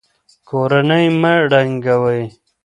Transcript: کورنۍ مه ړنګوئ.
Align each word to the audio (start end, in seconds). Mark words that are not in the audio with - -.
کورنۍ 0.49 1.05
مه 1.21 1.33
ړنګوئ. 1.49 2.21